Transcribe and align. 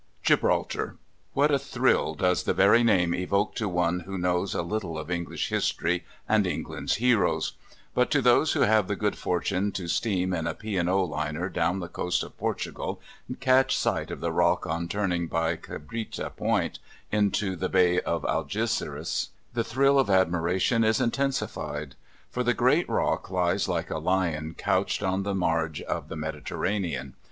Gibraltar! 0.23 0.95
What 1.33 1.51
a 1.51 1.59
thrill 1.59 2.15
does 2.15 2.41
the 2.41 2.55
very 2.55 2.83
name 2.83 3.13
evoke 3.13 3.53
to 3.57 3.69
one 3.69 3.99
who 3.99 4.17
knows 4.17 4.55
a 4.55 4.63
little 4.63 4.97
of 4.97 5.11
English 5.11 5.49
history 5.49 6.05
and 6.27 6.47
England's 6.47 6.95
heroes! 6.95 7.53
But 7.93 8.09
to 8.09 8.19
those 8.23 8.53
who 8.53 8.61
have 8.61 8.87
the 8.87 8.95
good 8.95 9.15
fortune 9.15 9.71
to 9.73 9.87
steam 9.87 10.33
in 10.33 10.47
a 10.47 10.55
P. 10.55 10.75
and 10.75 10.89
O. 10.89 11.03
liner 11.03 11.49
down 11.49 11.81
the 11.81 11.87
coast 11.87 12.23
of 12.23 12.35
Portugal, 12.39 12.99
and 13.27 13.39
catch 13.39 13.77
sight 13.77 14.09
of 14.09 14.21
the 14.21 14.31
Rock 14.31 14.65
on 14.65 14.87
turning 14.87 15.27
by 15.27 15.55
Cabrita 15.55 16.35
Point 16.35 16.79
into 17.11 17.55
the 17.55 17.69
Bay 17.69 17.99
of 17.99 18.23
Algeciras 18.25 19.27
the 19.53 19.63
thrill 19.63 19.99
of 19.99 20.09
admiration 20.09 20.83
is 20.83 20.99
intensified. 20.99 21.93
For 22.31 22.41
the 22.41 22.55
great 22.55 22.89
Rock 22.89 23.29
lies 23.29 23.67
like 23.67 23.91
a 23.91 23.99
lion 23.99 24.55
couched 24.57 25.03
on 25.03 25.21
the 25.21 25.35
marge 25.35 25.79
of 25.83 26.09
the 26.09 26.15
Mediterranean. 26.15 27.13